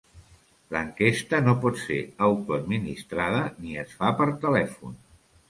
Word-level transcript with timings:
L'enquesta 0.75 1.41
no 1.47 1.53
pot 1.65 1.77
ser 1.81 1.97
autoadministrada 2.29 3.45
ni 3.61 3.79
es 3.85 3.95
fa 4.01 4.13
per 4.23 4.29
telèfon. 4.49 4.99